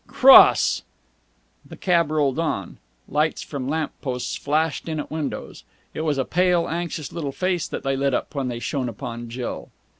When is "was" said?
6.01-6.17